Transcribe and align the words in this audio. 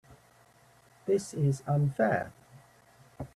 This 1.05 1.31
is 1.35 1.61
unfair. 1.67 2.33